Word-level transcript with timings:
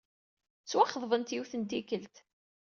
Ttwaxeḍbent 0.63 1.33
yiwet 1.33 1.53
n 1.55 1.63
tikkelt. 1.69 2.15